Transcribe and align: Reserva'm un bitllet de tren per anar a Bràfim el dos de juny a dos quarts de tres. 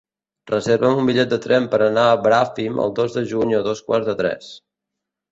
Reserva'm 0.51 1.01
un 1.01 1.09
bitllet 1.09 1.33
de 1.33 1.37
tren 1.43 1.67
per 1.73 1.79
anar 1.87 2.05
a 2.11 2.15
Bràfim 2.23 2.79
el 2.85 2.93
dos 3.01 3.17
de 3.17 3.23
juny 3.33 3.53
a 3.57 3.61
dos 3.67 3.83
quarts 3.91 4.09
de 4.13 4.15
tres. 4.23 4.49